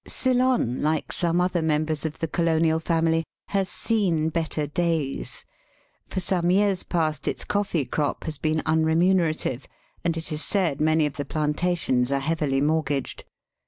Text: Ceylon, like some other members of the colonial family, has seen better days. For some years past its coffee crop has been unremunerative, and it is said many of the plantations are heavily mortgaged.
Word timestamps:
Ceylon, 0.07 0.81
like 0.81 1.11
some 1.11 1.39
other 1.39 1.61
members 1.61 2.07
of 2.07 2.17
the 2.17 2.27
colonial 2.27 2.79
family, 2.79 3.23
has 3.49 3.69
seen 3.69 4.29
better 4.29 4.65
days. 4.65 5.45
For 6.07 6.19
some 6.19 6.49
years 6.49 6.81
past 6.81 7.27
its 7.27 7.43
coffee 7.43 7.85
crop 7.85 8.23
has 8.23 8.39
been 8.39 8.63
unremunerative, 8.65 9.67
and 10.03 10.17
it 10.17 10.31
is 10.31 10.43
said 10.43 10.81
many 10.81 11.05
of 11.05 11.17
the 11.17 11.25
plantations 11.25 12.11
are 12.11 12.17
heavily 12.19 12.61
mortgaged. 12.61 13.25